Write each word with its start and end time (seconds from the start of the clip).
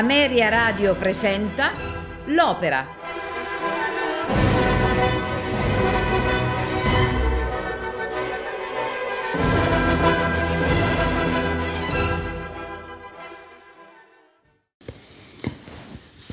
Ameria 0.00 0.48
Radio 0.48 0.94
presenta 0.94 1.72
L'Opera. 2.28 2.86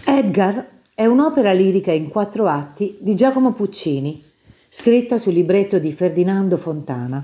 Edgar 0.05 0.70
è 0.95 1.05
un'opera 1.05 1.52
lirica 1.52 1.91
in 1.91 2.07
quattro 2.07 2.48
atti 2.48 2.95
di 3.02 3.15
Giacomo 3.15 3.52
Puccini, 3.52 4.23
scritta 4.70 5.18
sul 5.18 5.34
libretto 5.34 5.77
di 5.77 5.91
Ferdinando 5.91 6.55
Fontana. 6.55 7.21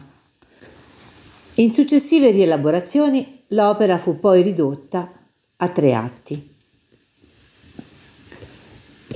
In 1.55 1.71
successive 1.71 2.31
rielaborazioni 2.31 3.43
l'opera 3.47 3.97
fu 3.97 4.19
poi 4.19 4.41
ridotta 4.41 5.09
a 5.63 5.67
tre 5.69 5.93
atti. 5.93 6.51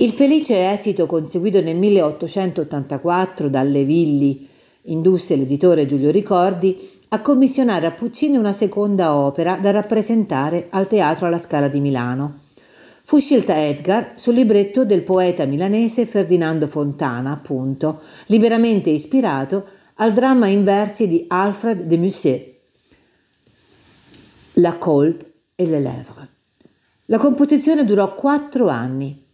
Il 0.00 0.12
felice 0.12 0.70
esito 0.70 1.06
conseguito 1.06 1.60
nel 1.60 1.76
1884 1.76 3.48
dalle 3.48 3.84
Villi 3.84 4.48
indusse 4.82 5.36
l'editore 5.36 5.86
Giulio 5.86 6.10
Ricordi 6.10 6.96
a 7.08 7.20
commissionare 7.20 7.86
a 7.86 7.90
Puccini 7.90 8.36
una 8.36 8.52
seconda 8.52 9.14
opera 9.14 9.56
da 9.56 9.70
rappresentare 9.70 10.68
al 10.70 10.86
Teatro 10.86 11.26
alla 11.26 11.38
Scala 11.38 11.68
di 11.68 11.80
Milano 11.80 12.46
Fu 13.08 13.18
scelta 13.18 13.58
Edgar 13.58 14.12
sul 14.16 14.34
libretto 14.34 14.84
del 14.84 15.02
poeta 15.02 15.46
milanese 15.46 16.04
Ferdinando 16.04 16.66
Fontana, 16.66 17.32
appunto, 17.32 18.02
liberamente 18.26 18.90
ispirato 18.90 19.66
al 19.94 20.12
dramma 20.12 20.48
in 20.48 20.62
versi 20.62 21.08
di 21.08 21.24
Alfred 21.26 21.84
de 21.84 21.96
Musset, 21.96 22.54
La 24.56 24.76
colpe 24.76 25.32
e 25.54 25.66
le 25.66 25.80
lèvres. 25.80 26.37
La 27.10 27.16
composizione 27.16 27.86
durò 27.86 28.12
quattro 28.12 28.68
anni 28.68 29.24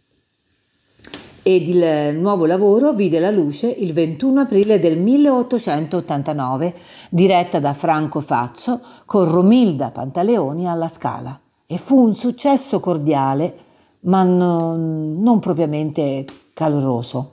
ed 1.43 1.67
il 1.67 2.15
nuovo 2.15 2.45
lavoro 2.45 2.93
vide 2.93 3.19
la 3.19 3.31
luce 3.31 3.67
il 3.67 3.91
21 3.91 4.39
aprile 4.39 4.79
del 4.79 4.97
1889, 4.97 6.73
diretta 7.09 7.59
da 7.59 7.73
Franco 7.73 8.21
Faccio 8.21 8.79
con 9.03 9.29
Romilda 9.29 9.91
Pantaleoni 9.91 10.69
alla 10.69 10.87
Scala 10.87 11.37
e 11.65 11.77
fu 11.77 11.97
un 11.97 12.15
successo 12.15 12.79
cordiale 12.79 13.57
ma 14.01 14.23
non, 14.23 15.19
non 15.19 15.39
propriamente 15.39 16.25
caloroso. 16.53 17.31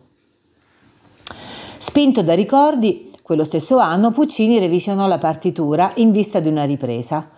Spinto 1.79 2.25
da 2.25 2.35
ricordi, 2.35 3.13
quello 3.23 3.45
stesso 3.45 3.79
anno 3.79 4.11
Puccini 4.11 4.59
revisionò 4.59 5.07
la 5.07 5.19
partitura 5.19 5.93
in 5.97 6.11
vista 6.11 6.41
di 6.41 6.49
una 6.49 6.65
ripresa, 6.65 7.31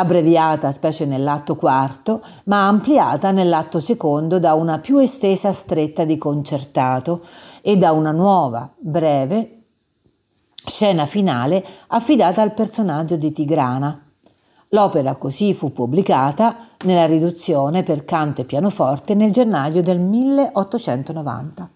abbreviata 0.00 0.72
specie 0.72 1.06
nell'atto 1.06 1.54
quarto, 1.54 2.22
ma 2.44 2.66
ampliata 2.66 3.30
nell'atto 3.30 3.80
secondo 3.80 4.38
da 4.38 4.54
una 4.54 4.78
più 4.78 4.98
estesa 4.98 5.52
stretta 5.52 6.04
di 6.04 6.18
concertato 6.18 7.22
e 7.62 7.76
da 7.76 7.92
una 7.92 8.12
nuova, 8.12 8.70
breve, 8.78 9.62
scena 10.64 11.06
finale 11.06 11.64
affidata 11.88 12.42
al 12.42 12.52
personaggio 12.52 13.16
di 13.16 13.32
Tigrana, 13.32 14.10
L'opera 14.72 15.16
così 15.16 15.52
fu 15.52 15.72
pubblicata 15.72 16.68
nella 16.84 17.06
riduzione 17.06 17.82
per 17.82 18.04
canto 18.04 18.42
e 18.42 18.44
pianoforte 18.44 19.14
nel 19.14 19.32
gennaio 19.32 19.82
del 19.82 19.98
1890. 19.98 21.70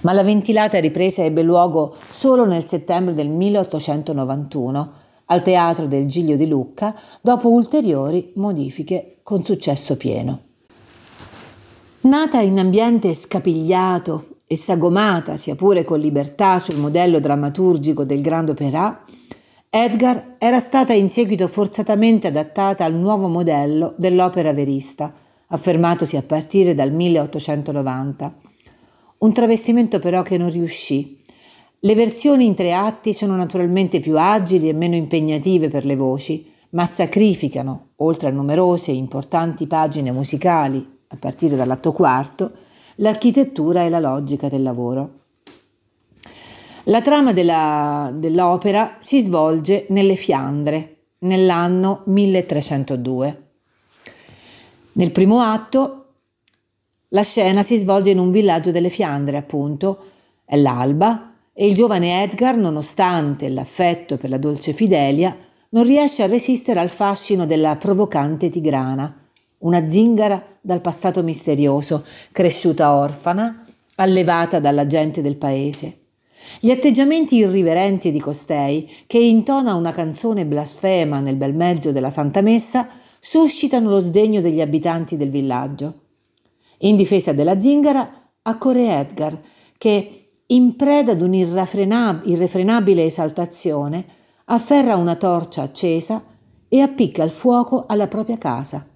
Ma 0.00 0.12
la 0.12 0.22
ventilata 0.22 0.80
ripresa 0.80 1.22
ebbe 1.22 1.42
luogo 1.42 1.96
solo 2.10 2.46
nel 2.46 2.66
settembre 2.66 3.12
del 3.12 3.28
1891 3.28 4.92
al 5.26 5.42
Teatro 5.42 5.86
del 5.86 6.06
Giglio 6.06 6.36
di 6.36 6.46
Lucca 6.46 6.94
dopo 7.20 7.50
ulteriori 7.50 8.32
modifiche 8.36 9.18
con 9.22 9.44
successo 9.44 9.96
pieno. 9.96 10.40
Nata 12.02 12.40
in 12.40 12.58
ambiente 12.58 13.14
scapigliato 13.14 14.36
e 14.46 14.56
sagomata, 14.56 15.36
sia 15.36 15.54
pure 15.54 15.84
con 15.84 15.98
libertà 15.98 16.58
sul 16.58 16.76
modello 16.76 17.18
drammaturgico 17.18 18.04
del 18.04 18.20
Grand 18.20 18.50
Opéra, 18.50 19.02
Edgar 19.70 20.36
era 20.38 20.60
stata 20.60 20.92
in 20.92 21.08
seguito 21.08 21.48
forzatamente 21.48 22.28
adattata 22.28 22.84
al 22.84 22.94
nuovo 22.94 23.26
modello 23.26 23.94
dell'opera 23.96 24.52
verista, 24.52 25.12
affermatosi 25.48 26.16
a 26.16 26.22
partire 26.22 26.74
dal 26.74 26.92
1890. 26.92 28.34
Un 29.18 29.32
travestimento 29.32 29.98
però 29.98 30.22
che 30.22 30.36
non 30.36 30.50
riuscì. 30.50 31.18
Le 31.84 31.94
versioni 31.94 32.46
in 32.46 32.54
tre 32.54 32.72
atti 32.72 33.12
sono 33.12 33.36
naturalmente 33.36 34.00
più 34.00 34.18
agili 34.18 34.70
e 34.70 34.72
meno 34.72 34.94
impegnative 34.94 35.68
per 35.68 35.84
le 35.84 35.96
voci, 35.96 36.50
ma 36.70 36.86
sacrificano, 36.86 37.88
oltre 37.96 38.28
a 38.28 38.32
numerose 38.32 38.90
e 38.90 38.94
importanti 38.94 39.66
pagine 39.66 40.10
musicali, 40.10 40.82
a 41.08 41.16
partire 41.18 41.56
dall'atto 41.56 41.92
quarto, 41.92 42.52
l'architettura 42.96 43.84
e 43.84 43.90
la 43.90 43.98
logica 43.98 44.48
del 44.48 44.62
lavoro. 44.62 45.24
La 46.84 47.02
trama 47.02 47.34
della, 47.34 48.10
dell'opera 48.14 48.96
si 49.00 49.20
svolge 49.20 49.84
nelle 49.90 50.14
Fiandre 50.14 51.00
nell'anno 51.18 52.00
1302. 52.06 53.48
Nel 54.92 55.10
primo 55.10 55.40
atto 55.40 56.06
la 57.08 57.22
scena 57.22 57.62
si 57.62 57.76
svolge 57.76 58.08
in 58.08 58.18
un 58.18 58.30
villaggio 58.30 58.70
delle 58.70 58.88
Fiandre, 58.88 59.36
appunto, 59.36 59.98
è 60.46 60.56
l'alba 60.56 61.28
e 61.54 61.66
il 61.66 61.74
giovane 61.74 62.24
Edgar, 62.24 62.56
nonostante 62.56 63.48
l'affetto 63.48 64.16
per 64.16 64.28
la 64.28 64.38
dolce 64.38 64.72
Fidelia, 64.72 65.36
non 65.70 65.84
riesce 65.84 66.24
a 66.24 66.26
resistere 66.26 66.80
al 66.80 66.90
fascino 66.90 67.46
della 67.46 67.76
provocante 67.76 68.50
Tigrana, 68.50 69.22
una 69.58 69.86
zingara 69.86 70.44
dal 70.60 70.80
passato 70.80 71.22
misterioso, 71.22 72.04
cresciuta 72.32 72.92
orfana, 72.92 73.64
allevata 73.96 74.58
dalla 74.58 74.86
gente 74.86 75.22
del 75.22 75.36
paese. 75.36 76.00
Gli 76.60 76.70
atteggiamenti 76.70 77.36
irriverenti 77.36 78.10
di 78.10 78.20
costei, 78.20 78.90
che 79.06 79.18
intona 79.18 79.74
una 79.74 79.92
canzone 79.92 80.44
blasfema 80.44 81.20
nel 81.20 81.36
bel 81.36 81.54
mezzo 81.54 81.92
della 81.92 82.10
Santa 82.10 82.40
Messa, 82.40 82.88
suscitano 83.18 83.88
lo 83.88 84.00
sdegno 84.00 84.40
degli 84.40 84.60
abitanti 84.60 85.16
del 85.16 85.30
villaggio. 85.30 86.00
In 86.80 86.96
difesa 86.96 87.32
della 87.32 87.58
zingara 87.58 88.32
accorre 88.42 88.98
Edgar, 88.98 89.38
che, 89.78 90.23
in 90.46 90.76
preda 90.76 91.12
ad 91.12 91.22
un'irrefrenabile 91.22 93.04
esaltazione, 93.04 94.06
afferra 94.46 94.96
una 94.96 95.16
torcia 95.16 95.62
accesa 95.62 96.22
e 96.68 96.80
appicca 96.80 97.22
il 97.22 97.30
fuoco 97.30 97.86
alla 97.86 98.08
propria 98.08 98.36
casa. 98.36 98.86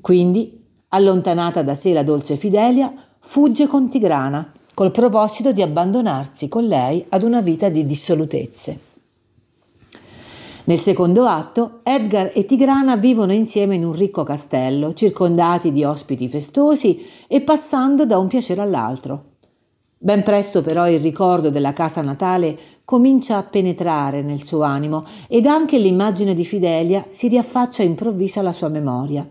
Quindi, 0.00 0.64
allontanata 0.88 1.62
da 1.62 1.74
sé 1.74 1.92
la 1.92 2.02
dolce 2.02 2.36
Fidelia, 2.36 2.92
fugge 3.20 3.66
con 3.66 3.88
Tigrana, 3.88 4.52
col 4.74 4.90
proposito 4.90 5.50
di 5.52 5.62
abbandonarsi 5.62 6.48
con 6.48 6.66
lei 6.66 7.04
ad 7.08 7.22
una 7.22 7.40
vita 7.40 7.68
di 7.68 7.86
dissolutezze. 7.86 8.80
Nel 10.64 10.80
secondo 10.80 11.24
atto, 11.24 11.80
Edgar 11.82 12.32
e 12.34 12.44
Tigrana 12.44 12.96
vivono 12.96 13.32
insieme 13.32 13.76
in 13.76 13.84
un 13.84 13.94
ricco 13.94 14.22
castello, 14.22 14.92
circondati 14.92 15.72
di 15.72 15.82
ospiti 15.82 16.28
festosi 16.28 17.06
e 17.26 17.40
passando 17.40 18.04
da 18.04 18.18
un 18.18 18.28
piacere 18.28 18.60
all'altro. 18.60 19.36
Ben 20.00 20.22
presto 20.22 20.62
però 20.62 20.88
il 20.88 21.00
ricordo 21.00 21.50
della 21.50 21.72
casa 21.72 22.02
natale 22.02 22.56
comincia 22.84 23.36
a 23.36 23.42
penetrare 23.42 24.22
nel 24.22 24.44
suo 24.44 24.62
animo 24.62 25.04
ed 25.26 25.44
anche 25.44 25.76
l'immagine 25.76 26.34
di 26.34 26.44
Fidelia 26.44 27.04
si 27.10 27.26
riaffaccia 27.26 27.82
improvvisa 27.82 28.38
alla 28.38 28.52
sua 28.52 28.68
memoria. 28.68 29.28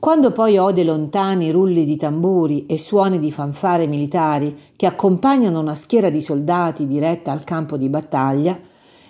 Quando 0.00 0.32
poi 0.32 0.58
ode 0.58 0.82
lontani 0.82 1.52
rulli 1.52 1.84
di 1.84 1.96
tamburi 1.96 2.66
e 2.66 2.76
suoni 2.76 3.20
di 3.20 3.30
fanfare 3.30 3.86
militari 3.86 4.72
che 4.74 4.86
accompagnano 4.86 5.60
una 5.60 5.76
schiera 5.76 6.10
di 6.10 6.20
soldati 6.20 6.88
diretta 6.88 7.30
al 7.30 7.44
campo 7.44 7.76
di 7.76 7.88
battaglia, 7.88 8.58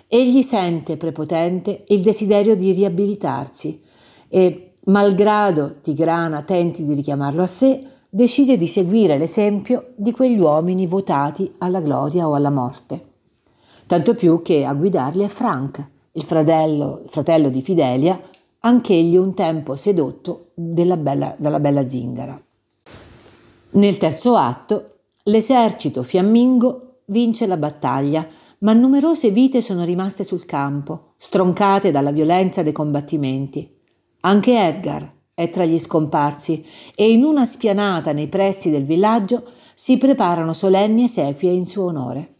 egli 0.07 0.43
sente 0.43 0.97
prepotente 0.97 1.85
il 1.87 2.01
desiderio 2.01 2.55
di 2.55 2.71
riabilitarsi 2.73 3.81
e, 4.29 4.73
malgrado 4.85 5.77
Tigrana 5.81 6.43
tenti 6.43 6.85
di 6.85 6.93
richiamarlo 6.93 7.41
a 7.41 7.47
sé, 7.47 7.87
decide 8.15 8.57
di 8.57 8.67
seguire 8.67 9.17
l'esempio 9.17 9.93
di 9.95 10.11
quegli 10.11 10.37
uomini 10.37 10.85
votati 10.85 11.51
alla 11.57 11.81
gloria 11.81 12.27
o 12.27 12.35
alla 12.35 12.51
morte. 12.51 13.05
Tanto 13.87 14.13
più 14.13 14.43
che 14.43 14.65
a 14.65 14.73
guidarli 14.75 15.23
è 15.23 15.27
Frank, 15.27 15.83
il 16.11 16.21
fratello, 16.21 17.01
fratello 17.07 17.49
di 17.49 17.63
Fidelia, 17.63 18.21
anch'egli 18.59 19.17
un 19.17 19.33
tempo 19.33 19.75
sedotto 19.75 20.51
bella, 20.53 21.35
dalla 21.39 21.59
bella 21.59 21.87
zingara. 21.87 22.39
Nel 23.71 23.97
terzo 23.97 24.35
atto, 24.35 24.97
l'esercito 25.23 26.03
fiammingo 26.03 26.99
vince 27.05 27.47
la 27.47 27.57
battaglia, 27.57 28.27
ma 28.59 28.73
numerose 28.73 29.31
vite 29.31 29.59
sono 29.59 29.83
rimaste 29.83 30.23
sul 30.23 30.45
campo, 30.45 31.13
stroncate 31.17 31.89
dalla 31.89 32.11
violenza 32.11 32.61
dei 32.61 32.73
combattimenti. 32.73 33.75
Anche 34.19 34.67
Edgar 34.67 35.21
è 35.35 35.49
tra 35.49 35.65
gli 35.65 35.79
scomparsi 35.79 36.63
e 36.95 37.11
in 37.11 37.23
una 37.23 37.45
spianata 37.45 38.11
nei 38.11 38.27
pressi 38.27 38.69
del 38.69 38.85
villaggio 38.85 39.43
si 39.73 39.97
preparano 39.97 40.53
solenni 40.53 41.05
esequie 41.05 41.49
in 41.51 41.65
suo 41.65 41.85
onore. 41.85 42.35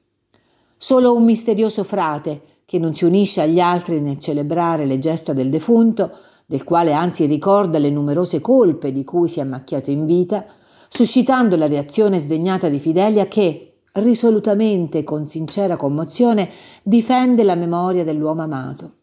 Solo 0.78 1.16
un 1.16 1.24
misterioso 1.24 1.84
frate 1.84 2.42
che 2.66 2.78
non 2.78 2.94
si 2.94 3.06
unisce 3.06 3.42
agli 3.42 3.60
altri 3.60 4.00
nel 4.00 4.20
celebrare 4.20 4.86
le 4.86 5.00
gesta 5.00 5.34
del 5.34 5.50
defunto, 5.50 6.12
del 6.46 6.64
quale 6.64 6.94
anzi 6.94 7.26
ricorda 7.26 7.80
le 7.80 7.90
numerose 7.90 8.40
colpe 8.42 8.92
di 8.92 9.04
cui 9.04 9.28
si 9.28 9.40
è 9.40 9.44
macchiato 9.44 9.90
in 9.90 10.06
vita, 10.06 10.46
suscitando 10.88 11.56
la 11.56 11.68
reazione 11.68 12.20
sdegnata 12.20 12.70
di 12.70 12.78
Fidelia 12.78 13.28
che, 13.28 13.80
risolutamente 13.94 15.00
e 15.00 15.04
con 15.04 15.26
sincera 15.26 15.78
commozione, 15.78 16.50
difende 16.84 17.44
la 17.44 17.56
memoria 17.56 18.04
dell'uomo 18.04 18.44
amato. 18.44 18.94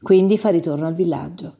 Quindi 0.00 0.38
fa 0.38 0.48
ritorno 0.48 0.86
al 0.86 0.94
villaggio. 0.94 1.59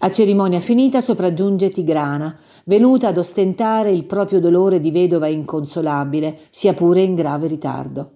A 0.00 0.10
cerimonia 0.10 0.60
finita 0.60 1.00
sopraggiunge 1.00 1.70
Tigrana, 1.70 2.36
venuta 2.64 3.08
ad 3.08 3.18
ostentare 3.18 3.90
il 3.90 4.04
proprio 4.04 4.38
dolore 4.38 4.78
di 4.78 4.92
vedova 4.92 5.26
inconsolabile, 5.26 6.38
sia 6.50 6.72
pure 6.72 7.02
in 7.02 7.16
grave 7.16 7.48
ritardo. 7.48 8.10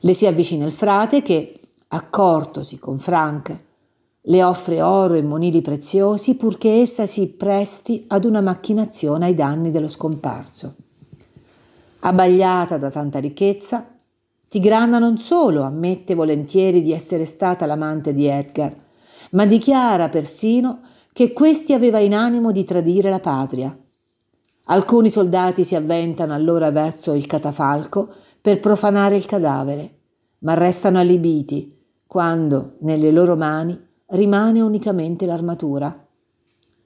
Le 0.00 0.12
si 0.12 0.26
avvicina 0.26 0.66
il 0.66 0.72
frate 0.72 1.22
che, 1.22 1.54
accortosi 1.88 2.78
con 2.78 2.98
Franca, 2.98 3.58
le 4.24 4.44
offre 4.44 4.82
oro 4.82 5.14
e 5.14 5.22
monili 5.22 5.62
preziosi 5.62 6.36
purché 6.36 6.80
essa 6.80 7.06
si 7.06 7.28
presti 7.28 8.04
ad 8.08 8.26
una 8.26 8.42
macchinazione 8.42 9.24
ai 9.24 9.34
danni 9.34 9.70
dello 9.70 9.88
scomparso. 9.88 10.74
Abbagliata 12.00 12.76
da 12.76 12.90
tanta 12.90 13.18
ricchezza, 13.18 13.94
Tigrana 14.48 14.98
non 14.98 15.16
solo 15.16 15.62
ammette 15.62 16.14
volentieri 16.14 16.82
di 16.82 16.92
essere 16.92 17.24
stata 17.24 17.64
l'amante 17.64 18.12
di 18.12 18.26
Edgar, 18.26 18.74
ma 19.30 19.46
dichiara 19.46 20.10
persino 20.10 20.80
che 21.12 21.32
questi 21.32 21.72
aveva 21.72 21.98
in 21.98 22.14
animo 22.14 22.52
di 22.52 22.64
tradire 22.64 23.10
la 23.10 23.20
patria. 23.20 23.76
Alcuni 24.64 25.10
soldati 25.10 25.64
si 25.64 25.74
avventano 25.74 26.32
allora 26.32 26.70
verso 26.70 27.12
il 27.12 27.26
catafalco 27.26 28.08
per 28.40 28.60
profanare 28.60 29.16
il 29.16 29.26
cadavere, 29.26 29.98
ma 30.40 30.54
restano 30.54 30.98
allibiti 30.98 31.76
quando 32.06 32.74
nelle 32.80 33.10
loro 33.10 33.36
mani 33.36 33.78
rimane 34.06 34.60
unicamente 34.60 35.26
l'armatura. 35.26 36.06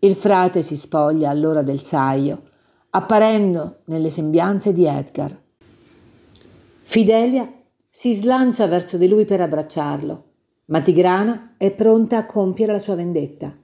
Il 0.00 0.15
frate 0.15 0.62
si 0.62 0.77
spoglia 0.77 1.31
allora 1.31 1.62
del 1.62 1.82
saio, 1.82 2.43
apparendo 2.91 3.81
nelle 3.87 4.11
sembianze 4.11 4.73
di 4.73 4.85
Edgar. 4.85 5.37
Fidelia 6.82 7.50
si 7.88 8.12
slancia 8.12 8.67
verso 8.67 8.99
di 8.99 9.09
lui 9.09 9.25
per 9.25 9.41
abbracciarlo, 9.41 10.25
ma 10.67 10.81
Tigrana 10.81 11.55
è 11.56 11.70
pronta 11.73 12.19
a 12.19 12.27
compiere 12.27 12.73
la 12.73 12.79
sua 12.79 12.94
vendetta. 12.94 13.56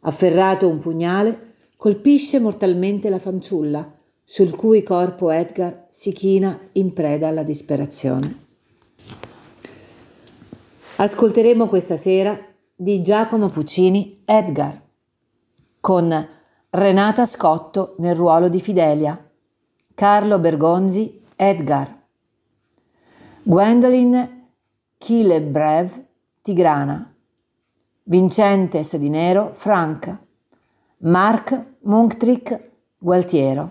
Afferrato 0.00 0.68
un 0.68 0.78
pugnale, 0.78 1.54
colpisce 1.76 2.38
mortalmente 2.38 3.08
la 3.10 3.18
fanciulla, 3.18 3.94
sul 4.24 4.54
cui 4.54 4.82
corpo 4.82 5.30
Edgar 5.30 5.86
si 5.90 6.12
china 6.12 6.58
in 6.72 6.92
preda 6.92 7.28
alla 7.28 7.42
disperazione. 7.42 8.48
Ascolteremo 10.96 11.66
questa 11.66 11.96
sera 11.96 12.38
di 12.74 13.02
Giacomo 13.02 13.48
Puccini 13.48 14.20
Edgar, 14.24 14.80
con 15.80 16.28
Renata 16.70 17.26
Scotto 17.26 17.96
nel 17.98 18.14
ruolo 18.14 18.48
di 18.48 18.60
Fidelia, 18.60 19.30
Carlo 19.94 20.38
Bergonzi 20.38 21.20
Edgar, 21.36 21.98
Gwendolyn 23.42 24.46
Kilebrev 24.96 26.04
Tigrana, 26.42 27.14
Vincente 28.10 28.82
Sadinero 28.82 29.52
Franca, 29.54 30.20
Mark 31.02 31.76
Munktrick 31.82 32.70
Gualtiero, 32.98 33.70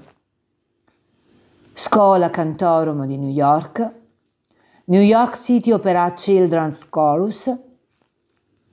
Scola 1.74 2.30
Cantorum 2.30 3.06
di 3.06 3.18
New 3.18 3.32
York, 3.32 3.92
New 4.86 5.02
York 5.02 5.36
City 5.36 5.72
Opera 5.72 6.14
Children's 6.14 6.88
Chorus, 6.88 7.54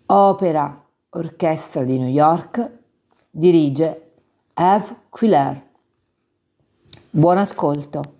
Opera 0.07 0.85
Orchestra 1.11 1.83
di 1.83 1.99
New 1.99 2.11
York, 2.11 2.71
dirige 3.29 4.13
Eve 4.55 4.97
Quiller. 5.09 5.69
Buon 7.11 7.39
ascolto. 7.39 8.16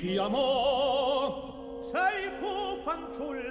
chi 0.00 0.16
amò 0.16 1.78
sei 1.92 2.22
tu 2.40 2.80
fanciulla 2.84 3.49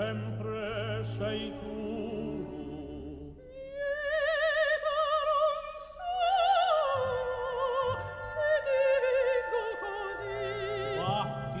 sempre 0.00 1.04
sei 1.04 1.52
tu. 1.60 1.78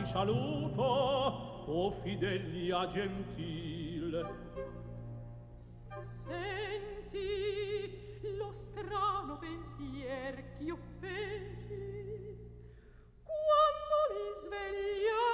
Saluto, 0.02 0.82
o 1.68 1.92
fidelia 2.02 2.88
gentile. 2.88 4.24
Senti 6.04 7.08
lo 8.36 8.50
strano 8.52 9.38
pensier 9.38 10.34
ch'io 10.56 10.76
feci, 10.98 12.36
quando 13.22 13.96
mi 14.10 14.26
svegliai, 14.42 15.29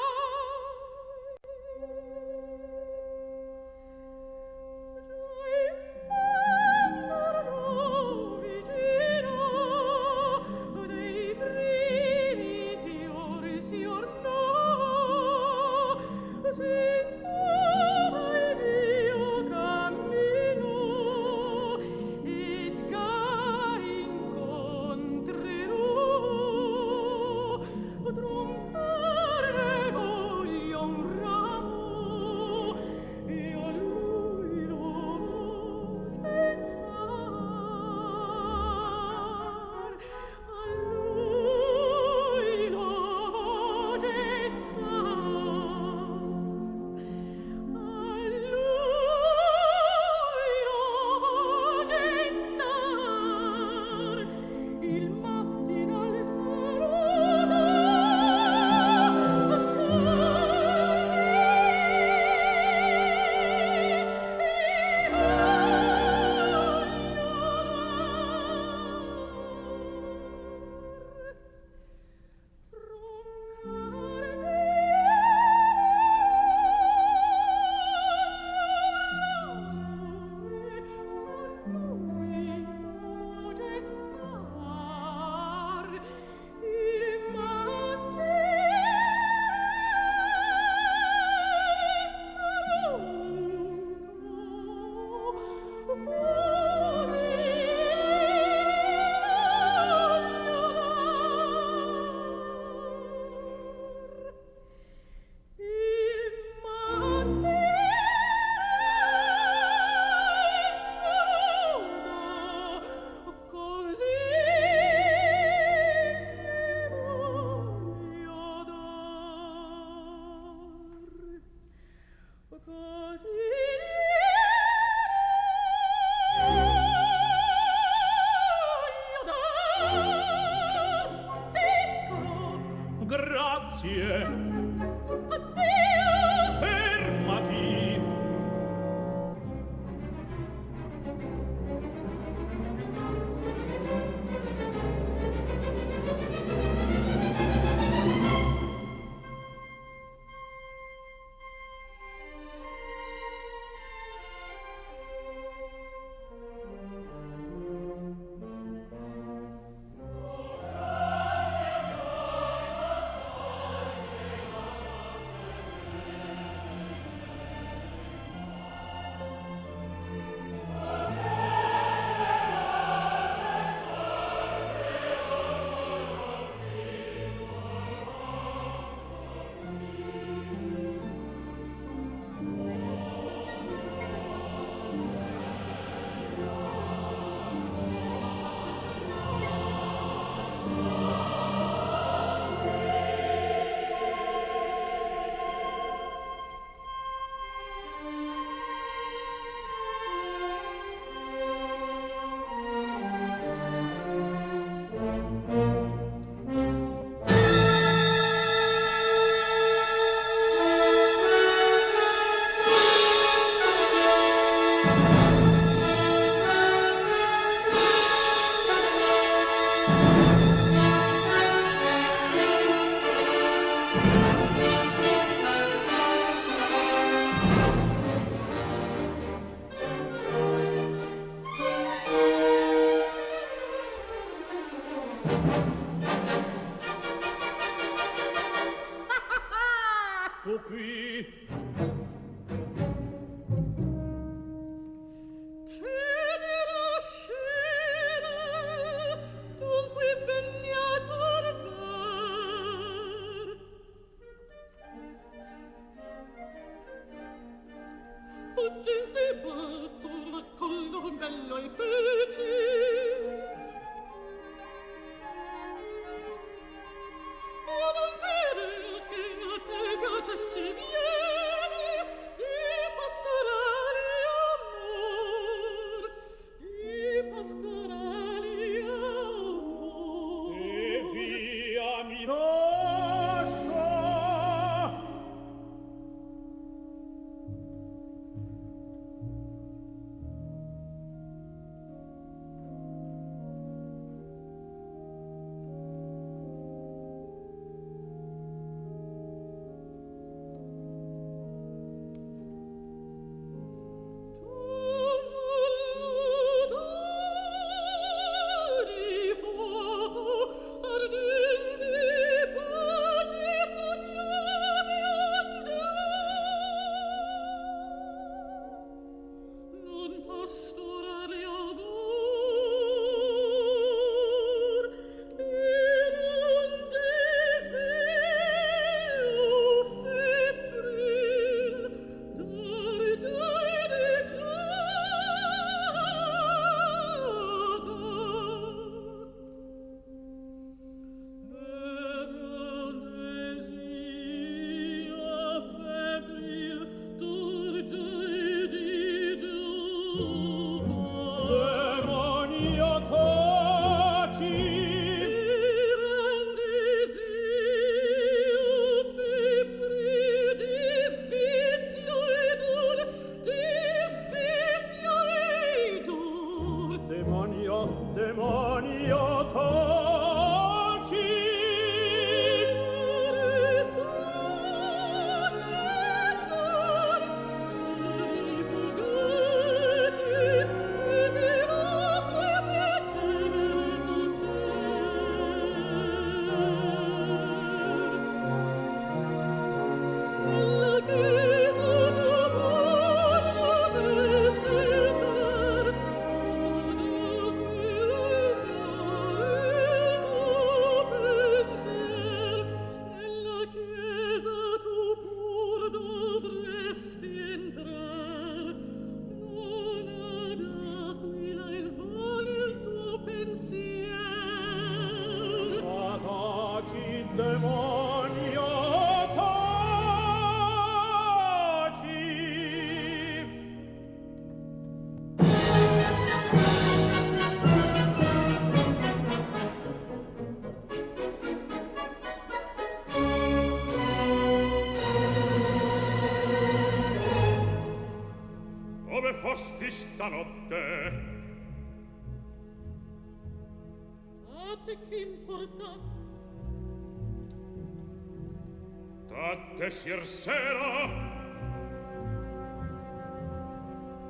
sier 449.97 450.25
sera 450.25 451.09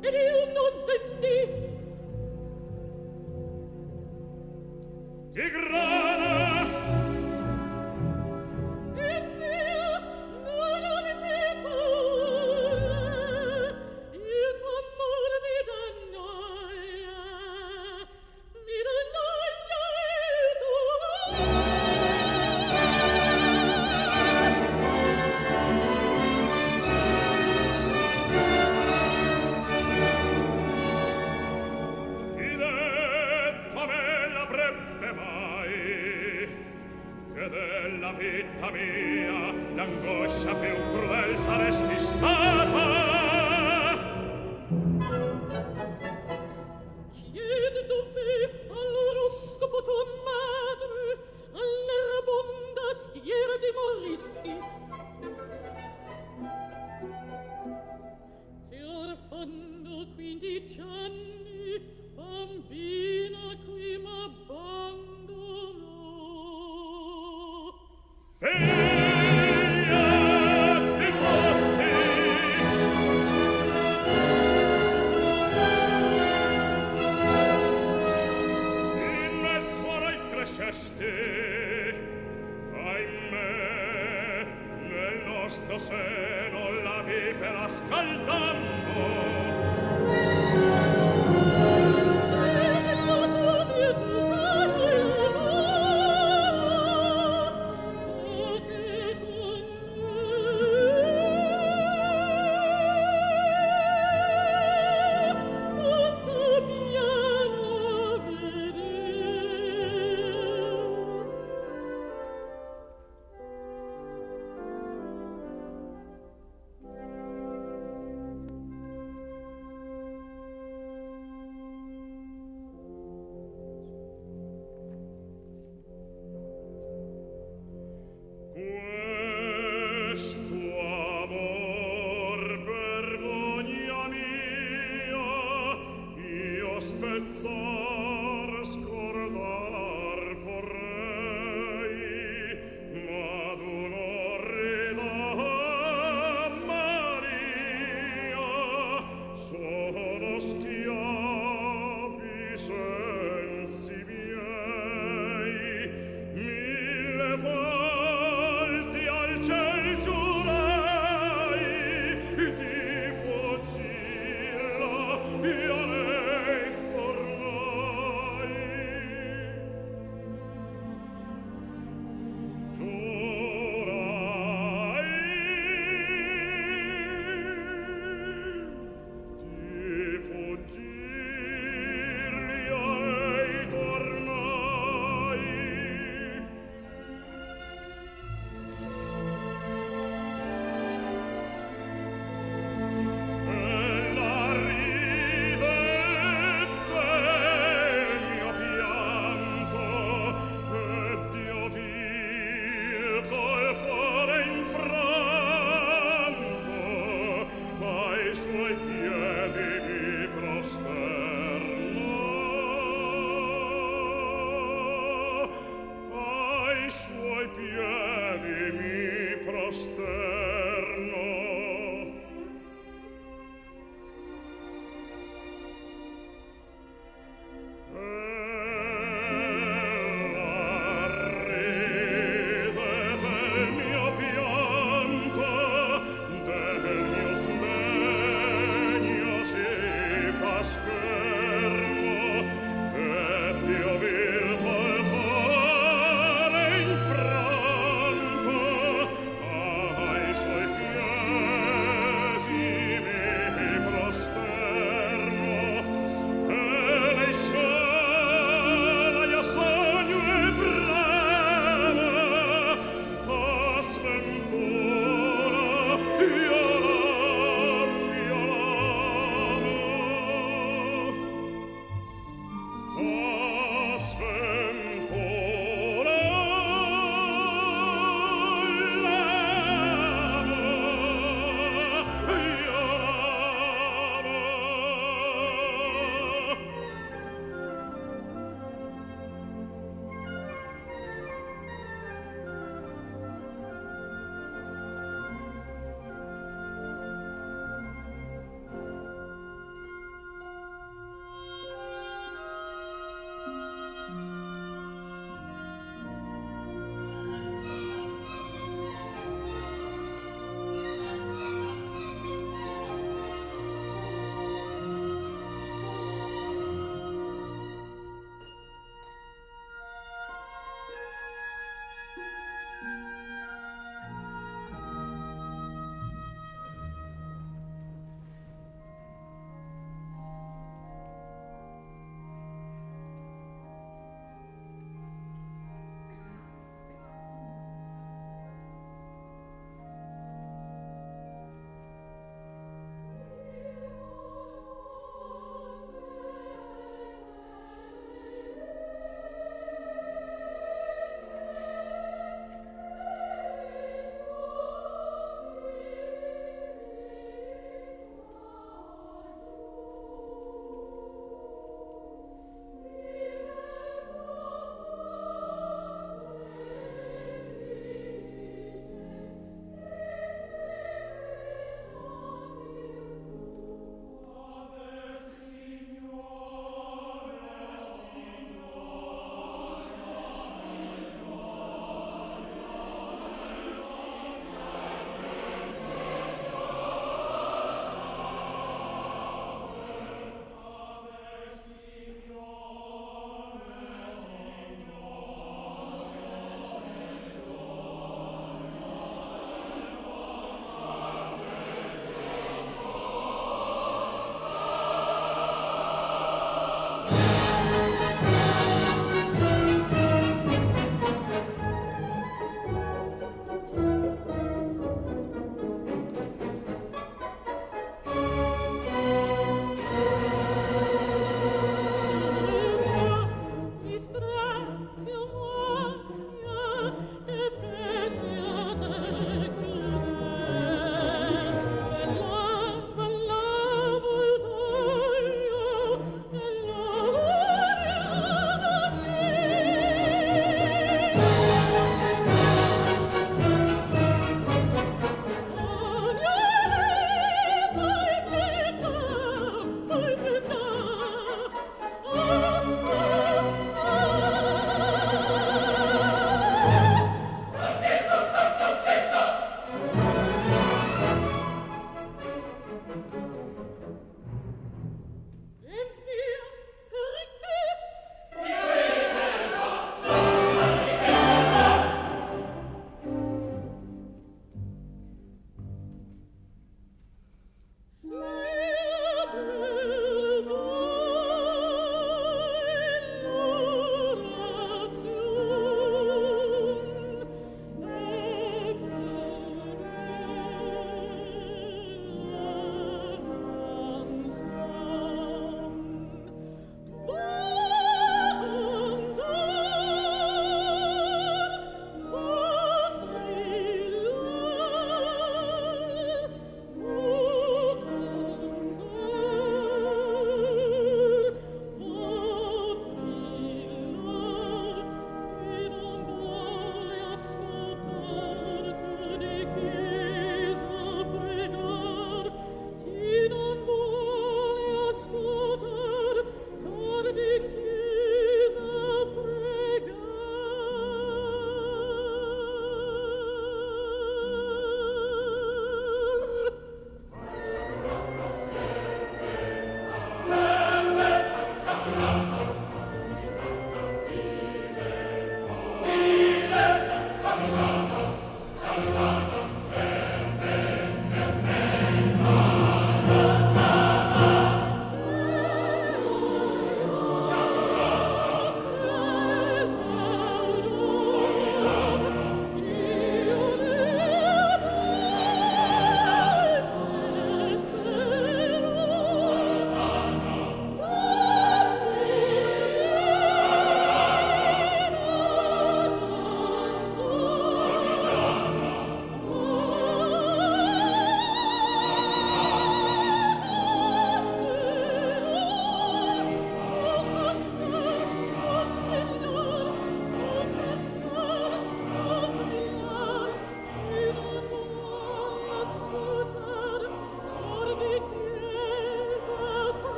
ed 0.00 0.14
io 0.14 0.40
non 0.56 0.74
vendi. 0.88 1.38
Tigrana. 5.34 6.29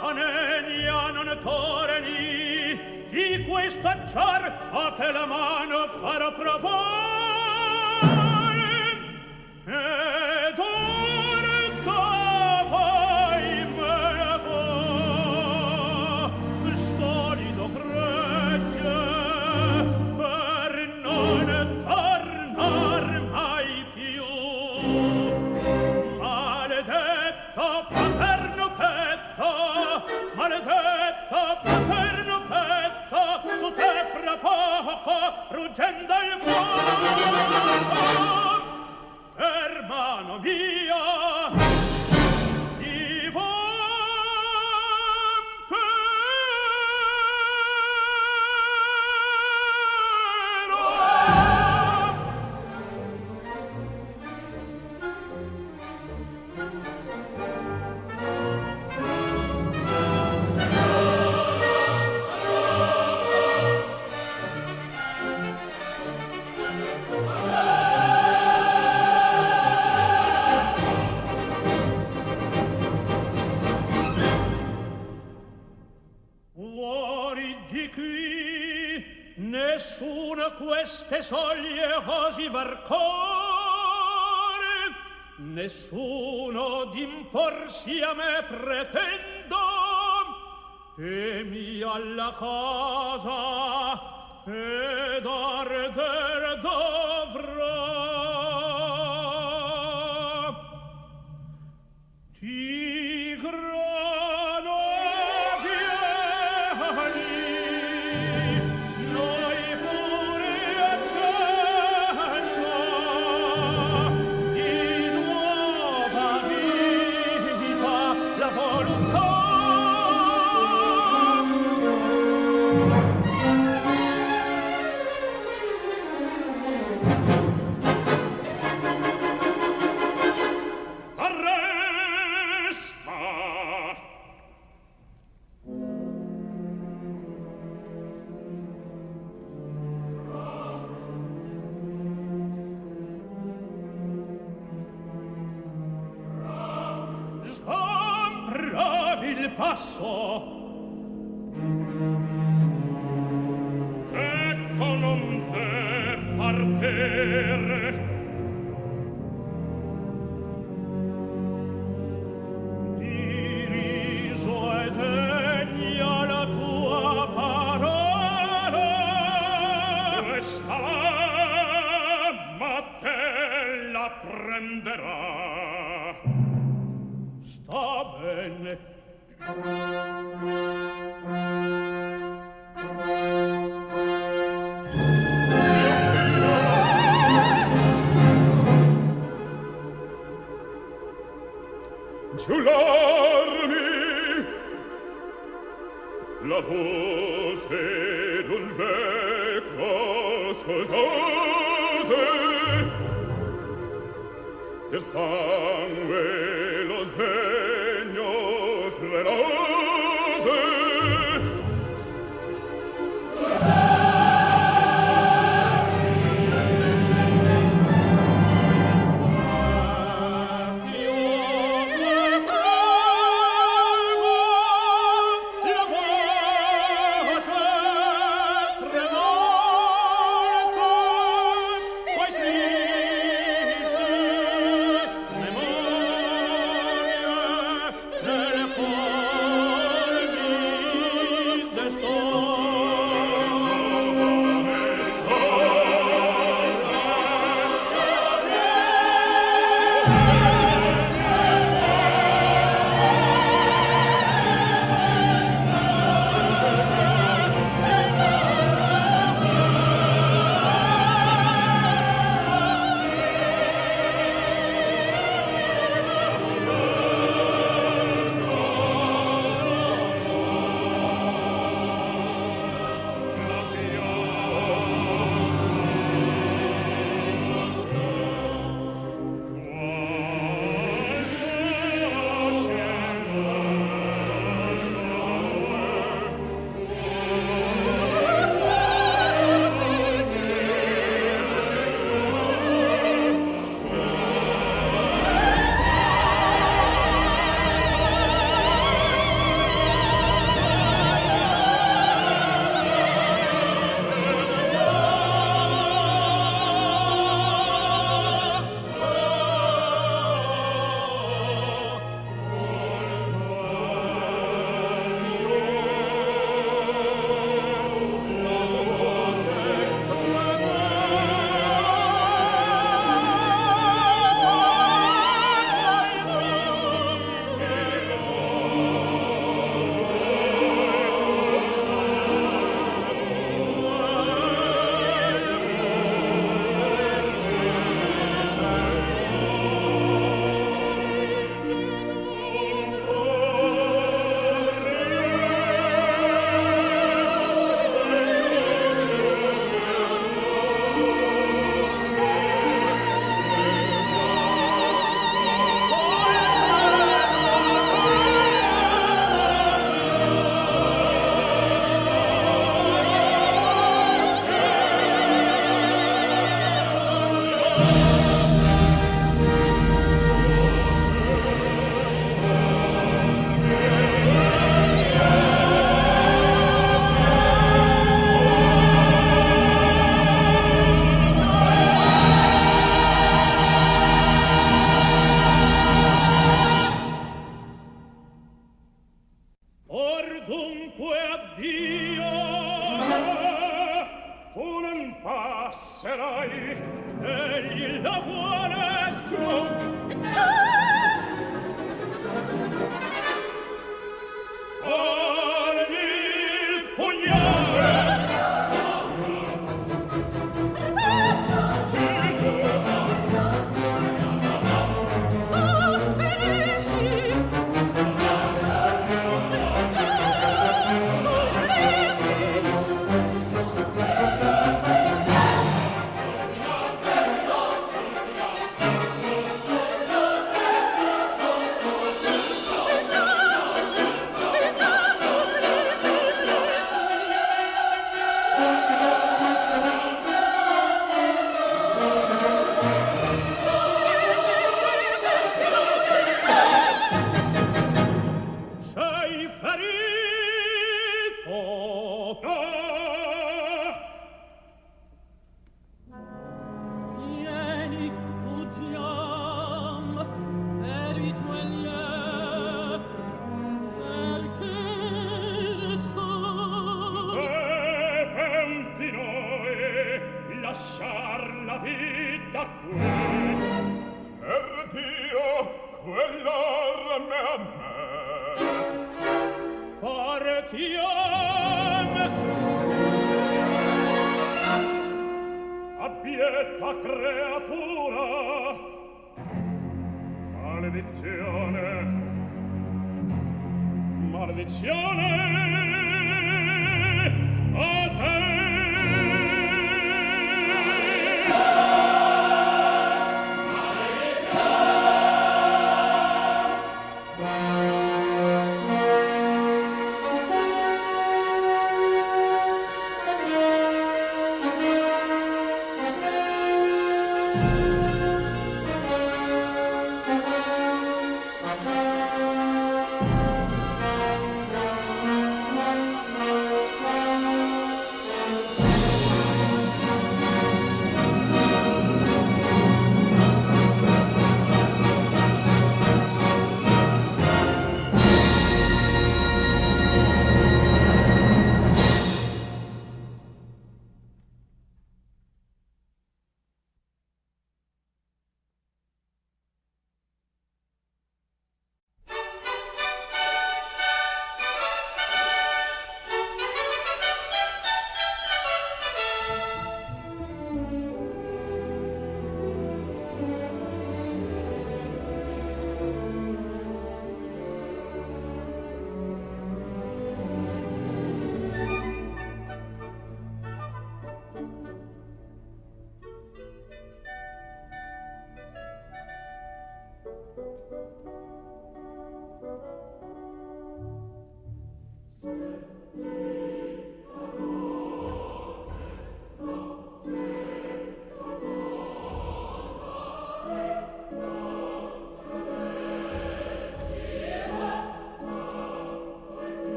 anenia 0.00 1.10
non 1.10 1.38
toreni, 1.42 3.08
di 3.10 3.44
questa 3.46 4.04
ciar 4.10 4.70
a 4.72 4.92
te 4.92 5.12
la 5.12 5.26
mano 5.26 5.88
farò 6.00 6.32
provare. 6.32 7.15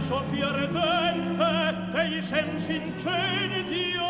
soffia 0.00 0.50
redente 0.52 1.90
dei 1.92 2.22
sensi 2.22 2.76
incendio 2.76 4.08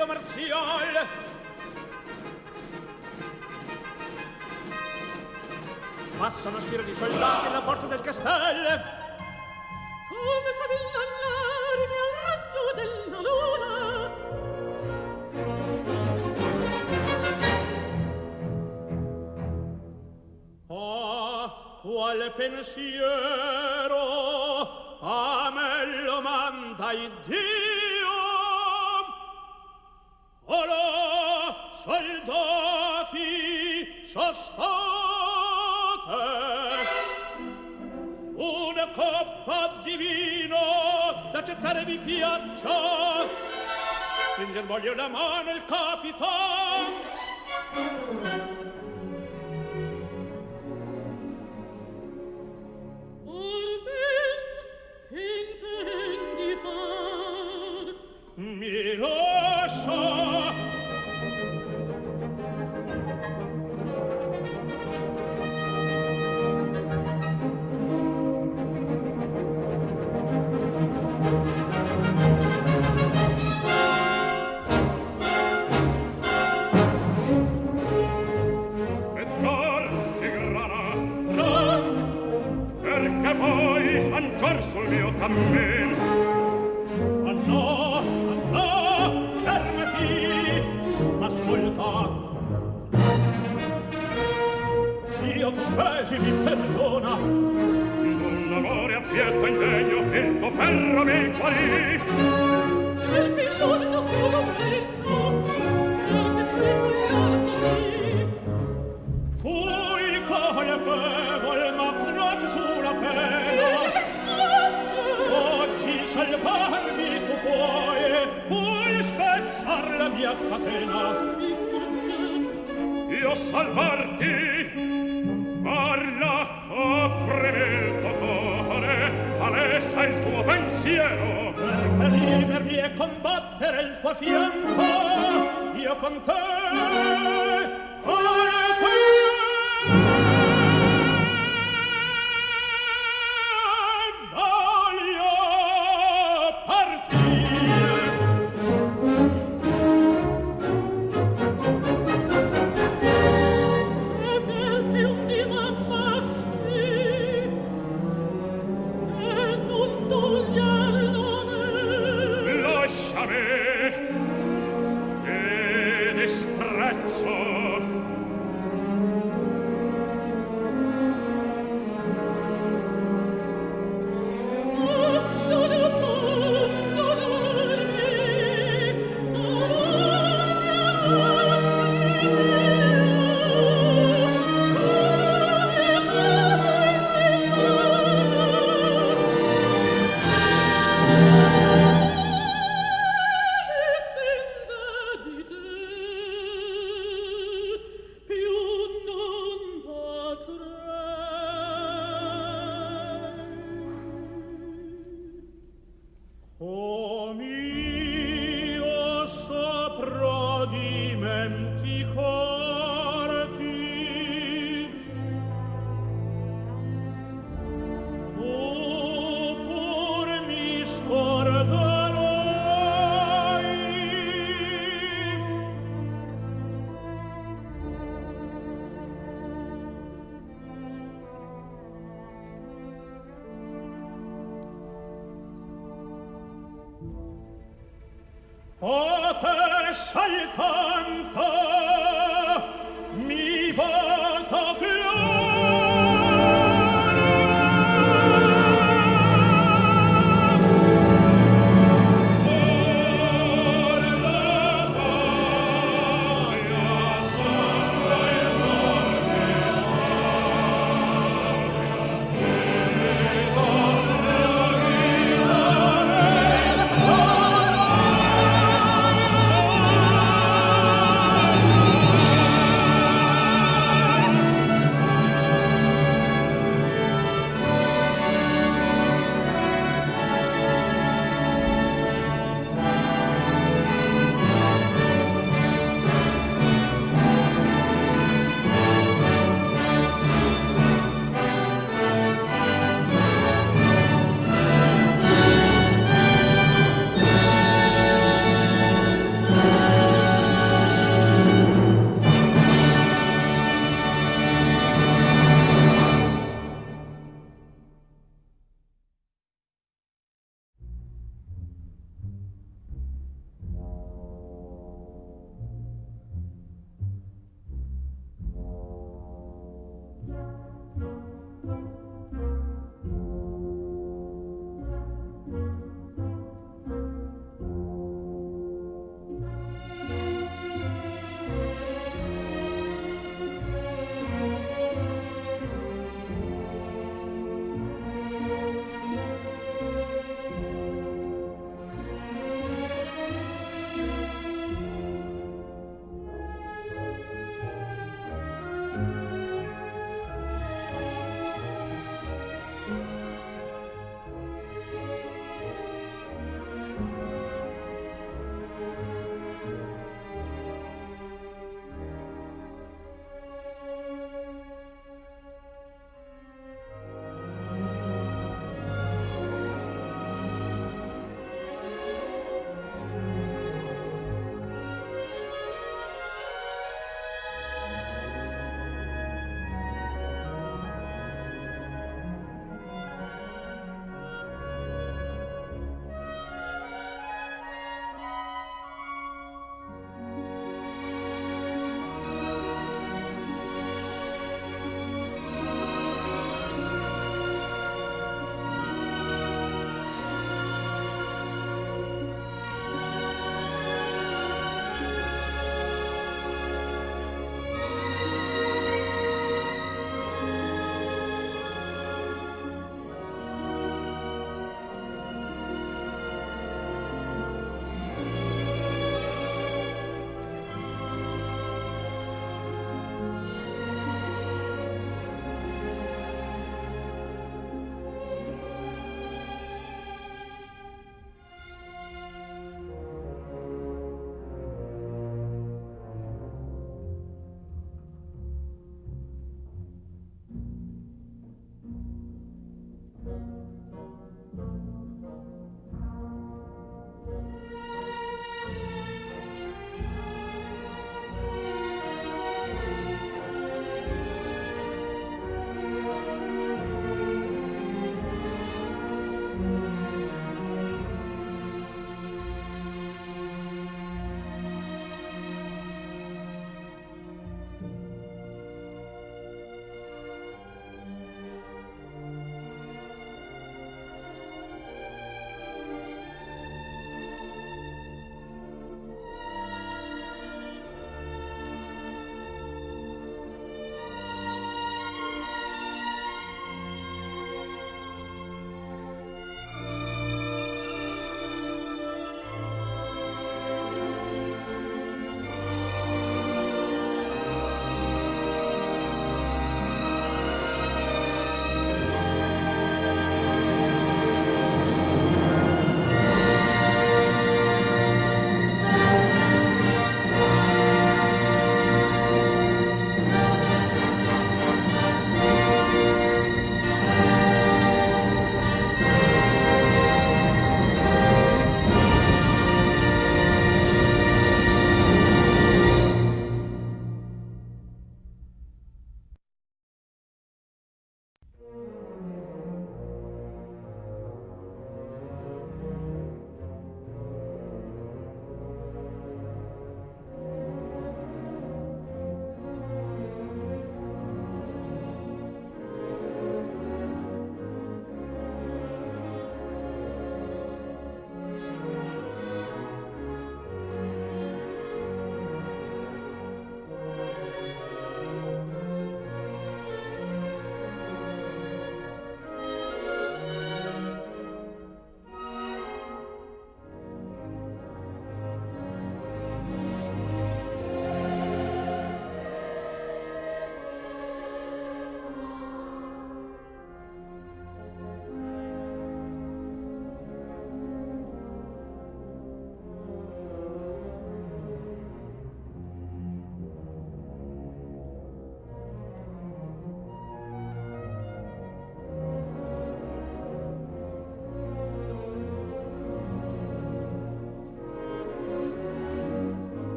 duello 0.00 0.06
marziale 0.06 1.28
Passa 6.16 6.48
una 6.48 6.60
schiera 6.60 6.82
di 6.82 6.94
soldati 6.94 7.46
alla 7.46 7.62
porta 7.62 7.86
del 7.86 8.02
castello. 8.02 8.98
Come 10.10 10.52
s'avillan 10.58 11.08
l'armi 11.22 11.96
al 12.04 12.12
raggio 12.26 12.62
della 12.76 13.20
luna. 13.24 13.74
Ah, 20.68 21.48
quale 21.80 22.30
pensiero. 22.32 23.98
A 25.00 25.50
me 25.54 26.02
lo 26.04 26.20
manda 26.20 26.92
il 26.92 27.10
Dio. 27.24 27.59
cantare 41.60 41.84
vi 41.84 41.98
piaccia. 41.98 43.28
Stringer 44.32 44.64
voglio 44.64 44.94
la 44.94 45.08
mano 45.08 45.50
il 45.50 45.62
capitano 45.66 46.99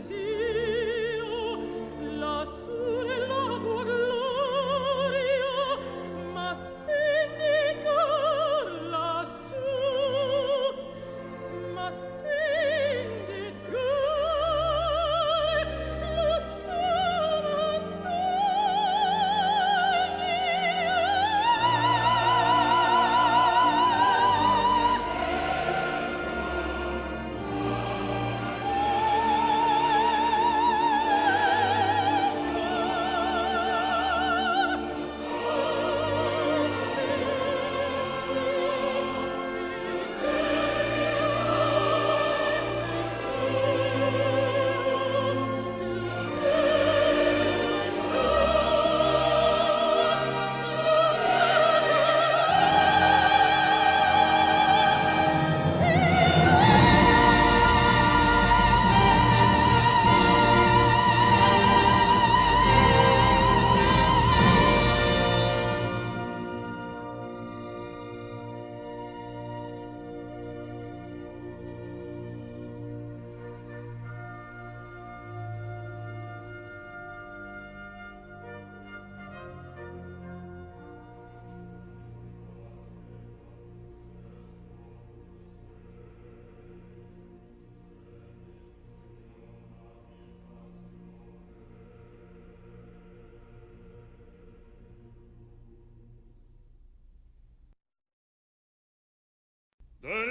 See. 0.00 0.55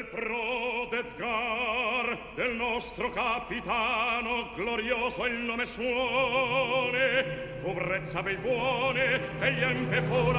prodet 0.06 1.16
gar 1.18 2.18
del 2.36 2.56
nostro 2.56 3.10
capitano, 3.12 4.50
glorioso 4.56 5.26
il 5.26 5.40
nome 5.40 5.66
suone, 5.66 7.60
fu 7.62 7.74
brezza 7.74 8.22
bel 8.22 8.38
buone, 8.38 9.20
e 9.40 9.54
gli 9.54 9.62
empe 9.62 10.02
fu. 10.02 10.32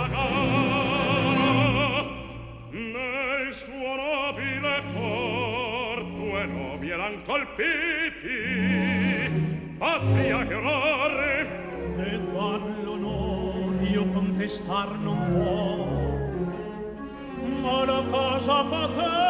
Nel 2.71 3.53
suo 3.53 3.95
nobile 3.95 4.83
cor 4.95 6.05
due 6.05 6.45
nomi 6.47 6.89
eran 6.91 7.23
colpiti, 7.25 8.41
patria 9.79 10.47
e 10.49 10.55
onore. 10.55 11.65
ed 11.99 12.33
dar 12.33 12.61
l'onor 12.85 13.83
io 13.83 14.07
contestar 14.09 14.91
non 14.99 15.19
può, 15.33 15.87
ma 17.63 17.85
la 17.85 18.03
cosa 18.11 18.65
paterna 18.65 19.26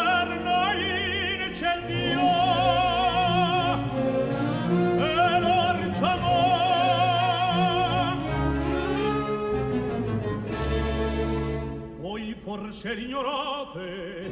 forse 12.67 12.95
l'ignorate, 12.95 14.29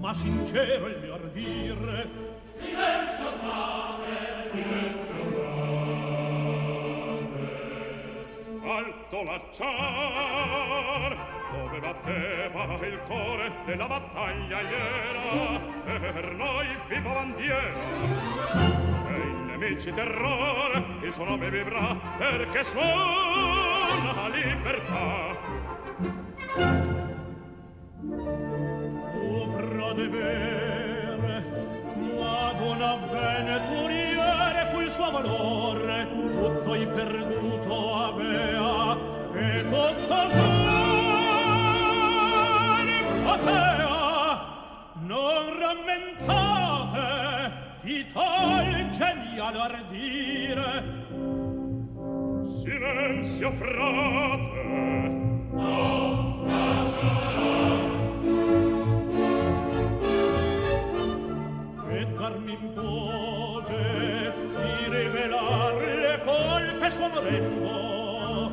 ma 0.00 0.12
sincero 0.12 0.88
il 0.88 0.98
mio 1.00 1.14
ardire. 1.14 2.10
Silenzio 2.50 3.30
fate, 3.38 4.50
silenzio. 4.50 5.16
Alto 8.64 9.22
l'acciar, 9.22 11.16
dove 11.52 11.78
batteva 11.78 12.84
il 12.84 12.98
core 13.06 13.52
della 13.64 13.86
battaglia 13.86 14.60
iera, 14.60 15.60
per 15.84 16.32
noi 16.32 16.66
viva 16.88 17.12
bandiera. 17.12 17.72
E 19.08 19.20
i 19.20 19.40
nemici 19.46 19.92
terrore, 19.92 20.84
il 21.02 21.12
suo 21.12 21.22
nome 21.24 21.48
vivrà, 21.48 21.94
perché 22.18 22.64
suona 22.64 24.28
libertà. 24.30 25.37
vere 30.08 31.44
ma 32.16 32.52
buon 32.58 32.82
avveneturiere 32.82 34.70
fu 34.72 34.80
il 34.80 34.90
suo 34.90 35.10
valore 35.10 36.08
tutto 36.10 36.74
i 36.74 36.86
perduto 36.86 37.94
avea 37.94 38.96
e 39.34 39.64
tutta 39.68 40.28
sua 40.28 40.76
potea 43.24 44.56
non 45.06 45.58
rammentate 45.58 46.98
di 47.82 48.06
tal 48.12 48.88
genial 48.90 49.56
ardire. 49.56 50.96
Silenzio 52.62 53.50
frate. 53.52 54.66
no 55.52 56.17
morendo 67.06 68.50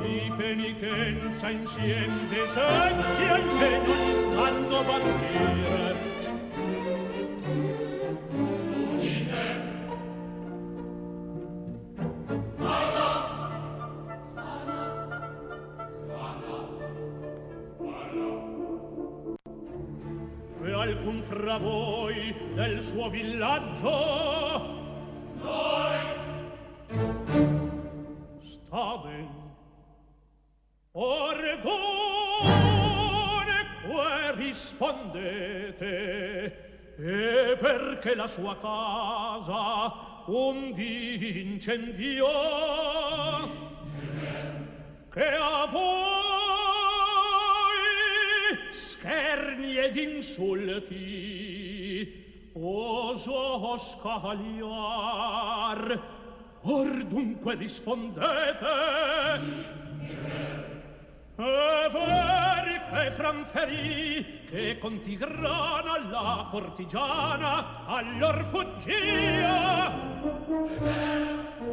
di 0.00 0.32
penitenza 0.36 1.50
insiem 1.50 2.28
disegni 2.28 3.24
e 3.30 3.40
insegno 3.40 4.34
tanto 4.34 4.82
bandire 4.82 6.14
e 20.64 20.72
alcun 20.72 21.22
fra 21.22 21.58
voi 21.58 22.34
del 22.54 22.82
suo 22.82 23.08
villaggio 23.08 24.75
perché 37.76 38.14
la 38.14 38.26
sua 38.26 38.56
casa 38.56 39.92
undi 40.26 41.42
incendiò 41.42 42.26
che 45.12 45.26
a 45.26 45.66
voi 45.70 45.84
scherni 48.70 49.76
ed 49.76 49.96
insulti 49.98 50.94
oso 52.54 53.76
scagliar 53.76 54.80
or 56.62 57.04
dunque 57.04 57.56
rispondete 57.56 58.66
sì, 60.00 60.12
è 61.36 61.90
vero. 61.90 62.45
E 62.92 63.10
franferì 63.12 64.46
che 64.48 64.78
con 64.78 65.00
Tigrana 65.00 66.08
la 66.08 66.48
cortigiana 66.50 67.84
allor 67.86 68.44
fuggia 68.50 70.16
se 70.76 71.66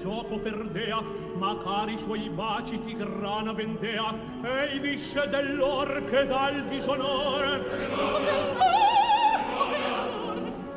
gioco 0.00 0.38
perdea 0.38 1.02
ma 1.36 1.58
cari 1.62 1.98
suoi 1.98 2.30
baci 2.30 2.80
tigrana 2.80 3.52
vendea 3.52 4.14
ei 4.42 4.78
visce 4.78 5.28
dell'or 5.28 6.04
che 6.04 6.24
dal 6.24 6.64
disonore. 6.68 7.60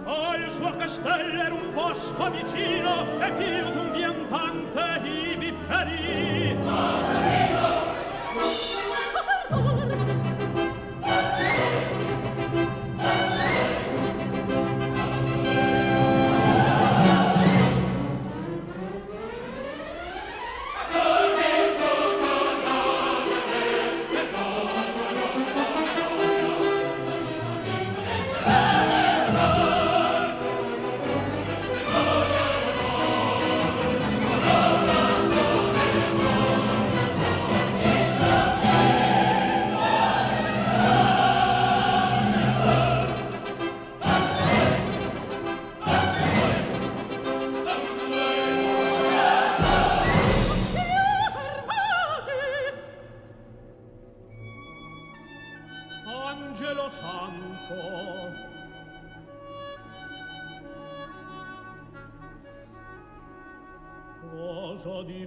Oh, 0.06 0.30
Al 0.30 0.52
suo 0.52 0.76
castello 0.76 1.42
era 1.42 1.54
un 1.54 1.74
bosco 1.74 2.30
vicino 2.32 3.20
e 3.22 3.32
più 3.32 3.72
d'un 3.72 3.92
viandante 3.92 5.02
ivi 5.08 5.54
perì 5.68 6.58
oh, 6.66 7.53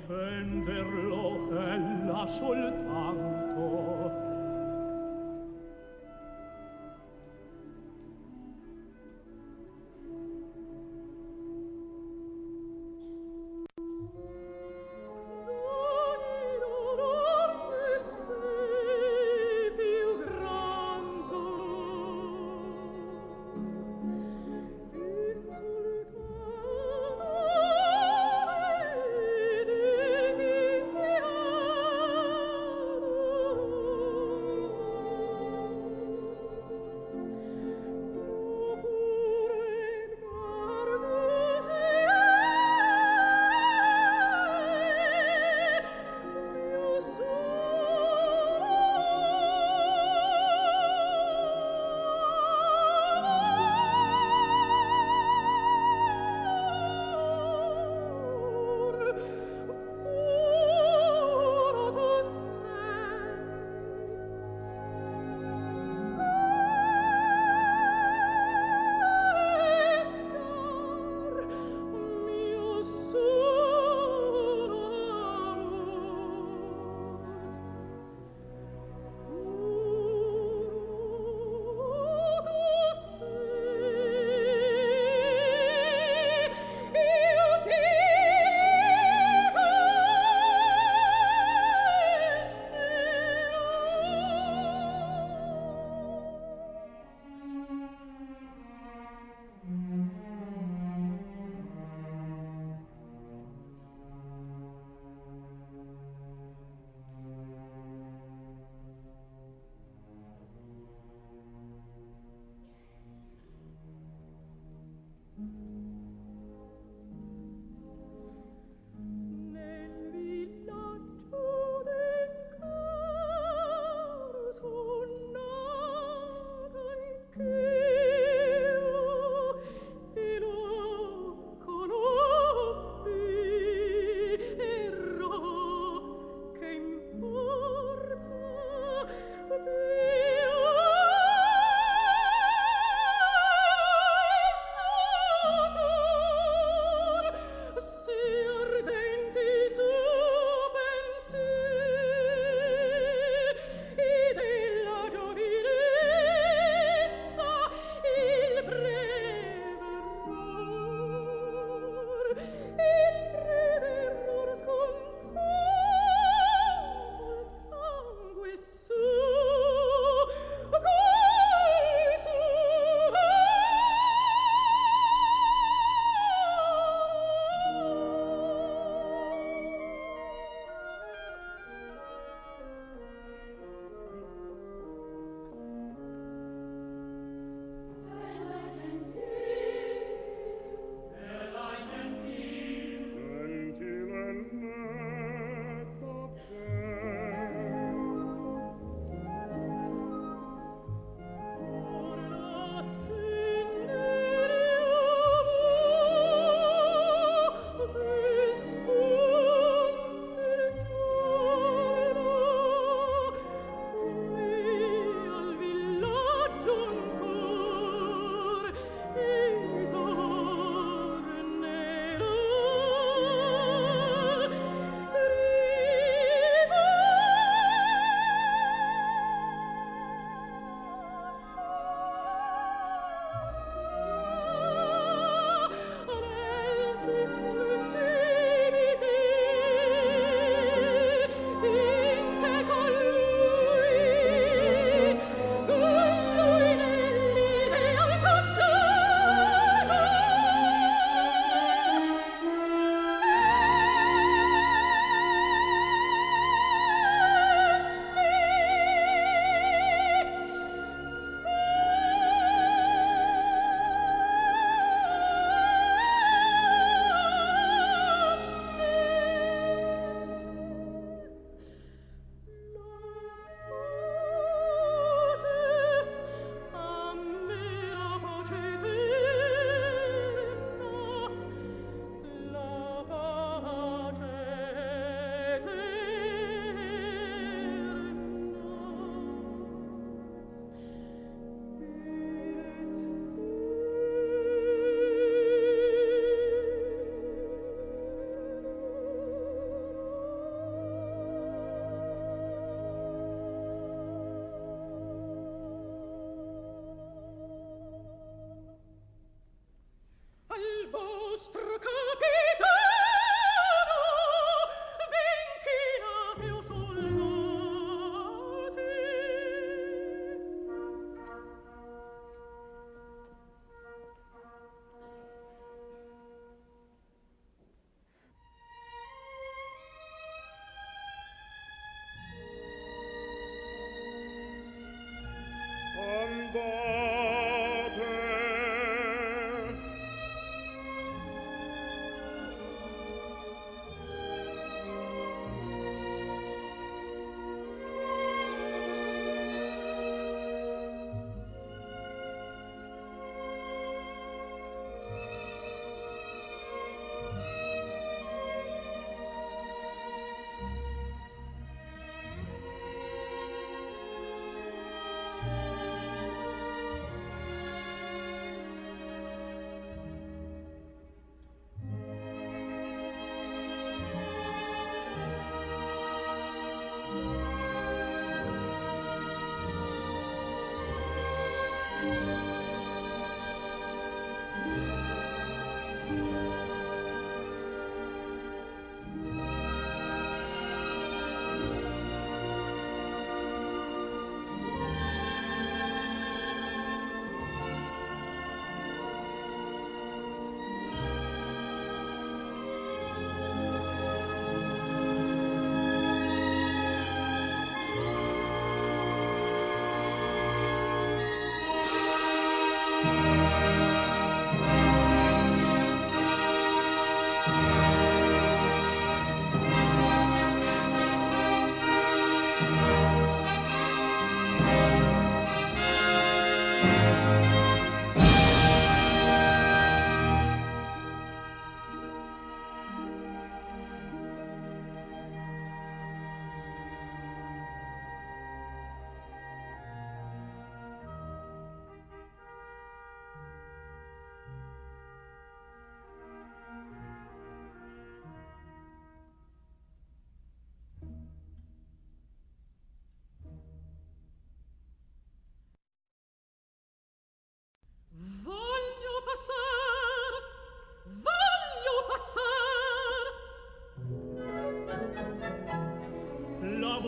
difenderlo 0.07 1.51
ella 1.59 2.27
soltanto 2.29 3.26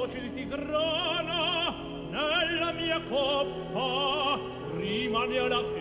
voce 0.08 0.20
di 0.20 0.30
tigrana 0.32 1.74
nella 2.08 2.72
mia 2.72 2.98
coppa 3.08 4.40
rimane 4.74 5.38
alla 5.38 5.58
fine. 5.58 5.77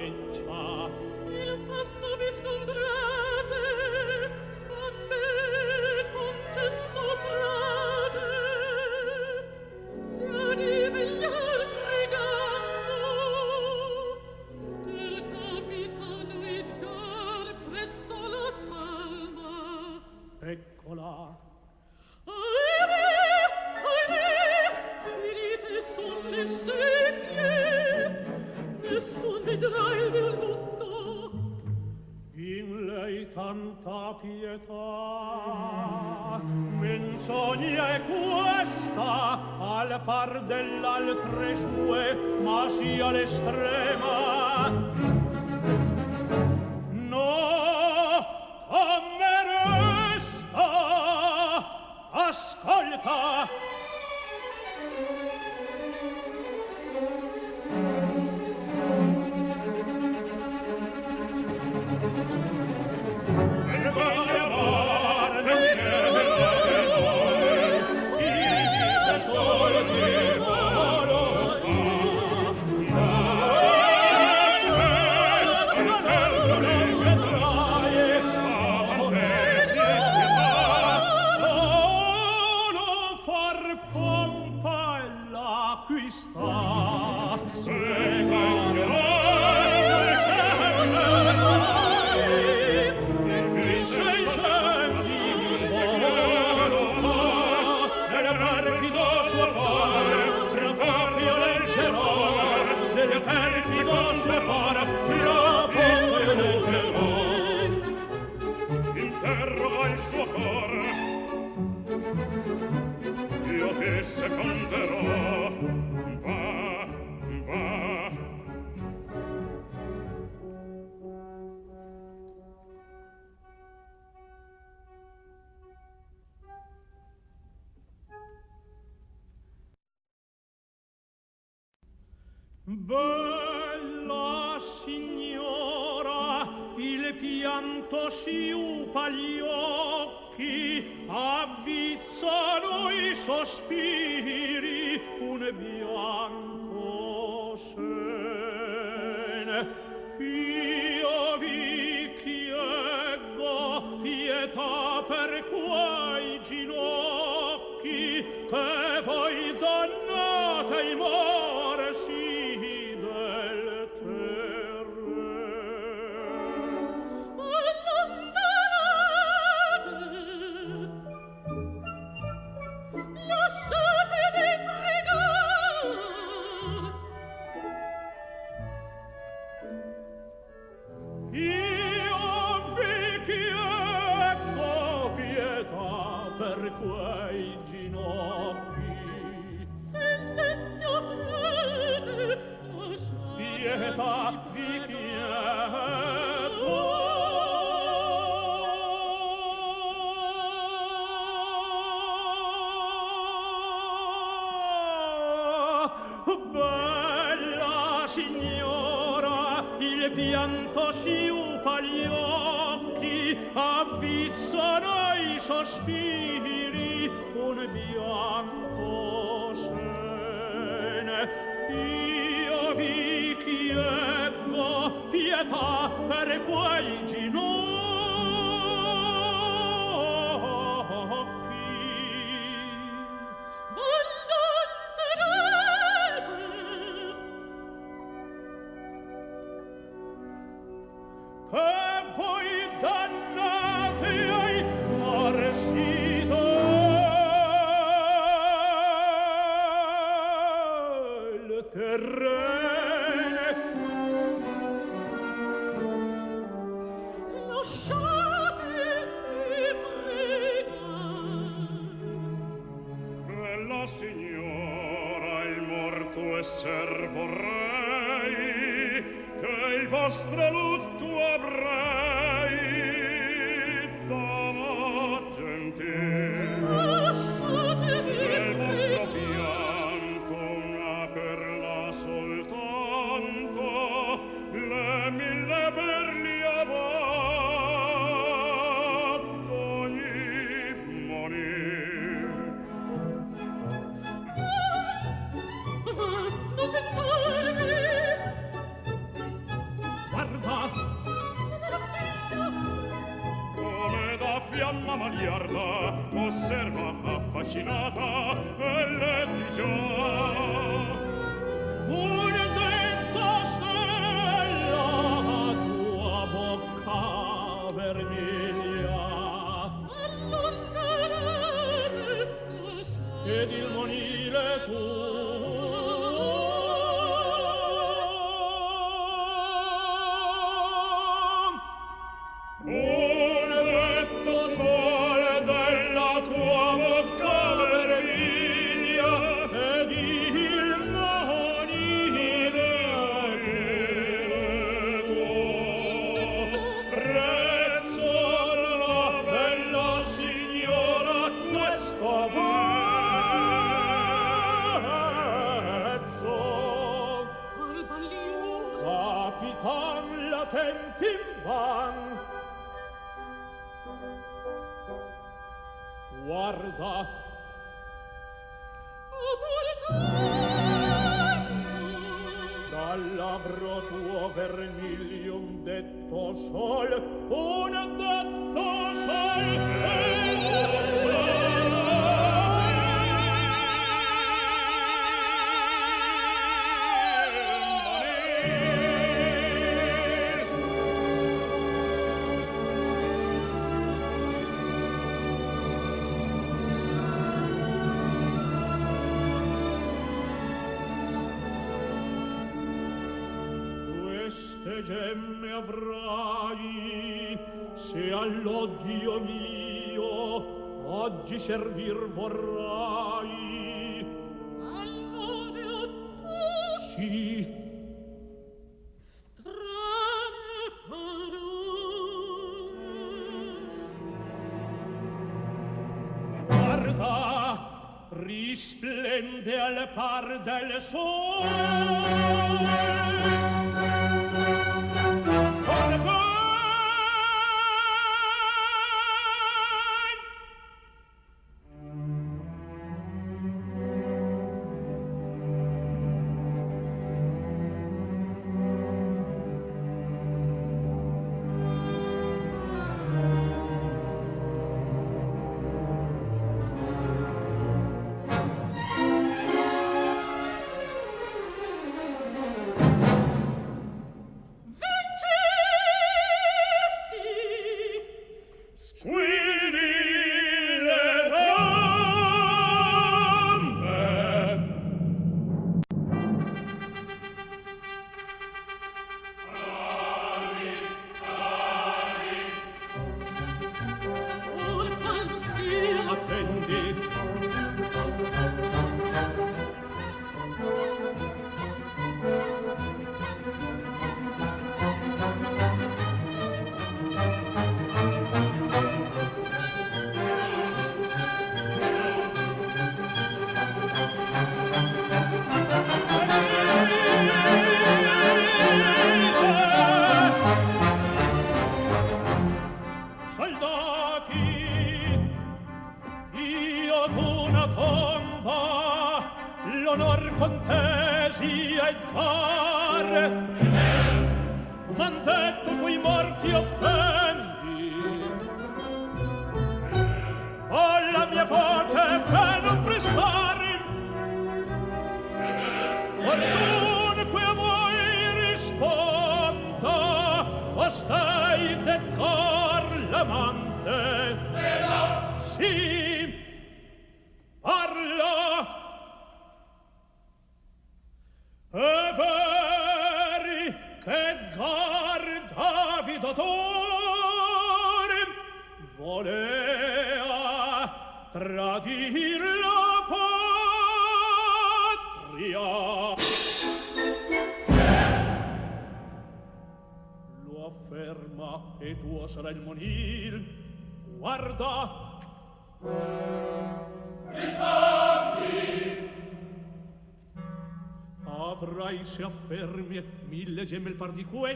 Risplende 429.47 429.61
al 429.61 429.87
par 429.95 430.43
del 430.43 430.81
sole 430.81 431.96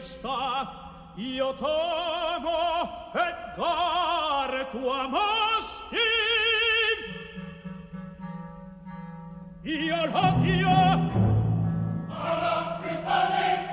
tempesta 0.02 1.12
io 1.14 1.54
t'amo 1.54 3.12
et 3.14 3.56
gare 3.56 4.66
tu 4.70 4.88
amasti 4.88 5.96
io 9.64 10.06
l'odio. 10.06 10.68
Alla 12.08 12.80
pistolet 12.82 13.71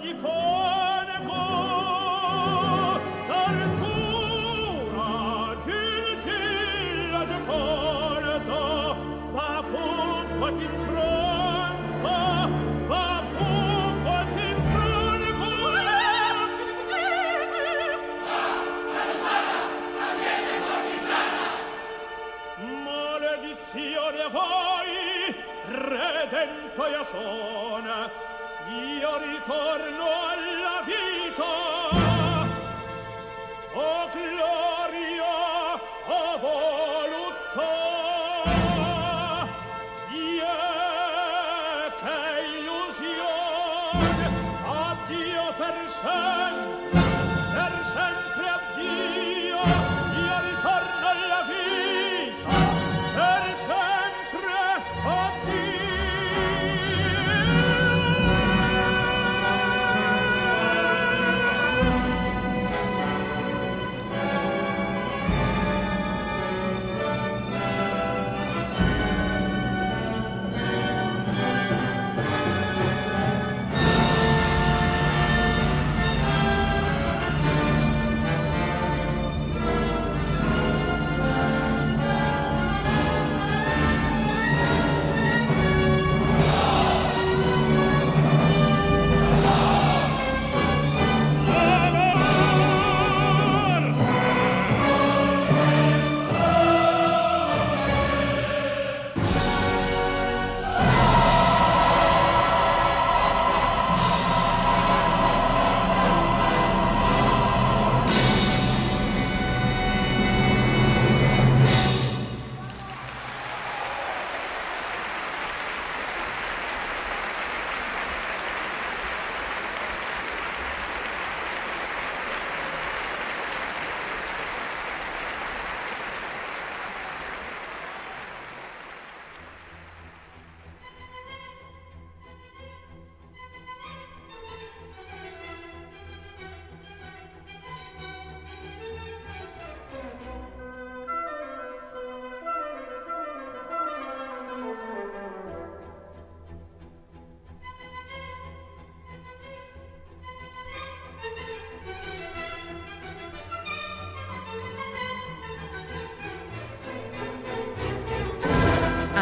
di 0.00 0.12
fuoco 0.14 0.55